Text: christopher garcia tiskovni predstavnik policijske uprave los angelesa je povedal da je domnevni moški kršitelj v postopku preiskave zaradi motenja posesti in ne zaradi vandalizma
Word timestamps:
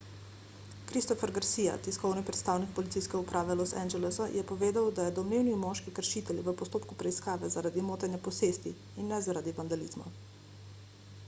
christopher 0.91 1.33
garcia 1.33 1.73
tiskovni 1.87 2.23
predstavnik 2.29 2.71
policijske 2.79 3.19
uprave 3.19 3.57
los 3.59 3.73
angelesa 3.81 4.27
je 4.37 4.45
povedal 4.53 4.89
da 5.01 5.05
je 5.09 5.13
domnevni 5.21 5.53
moški 5.65 5.95
kršitelj 6.01 6.43
v 6.49 6.57
postopku 6.63 6.99
preiskave 7.05 7.53
zaradi 7.59 7.87
motenja 7.93 8.23
posesti 8.31 8.75
in 8.89 9.13
ne 9.13 9.21
zaradi 9.29 9.57
vandalizma 9.63 10.13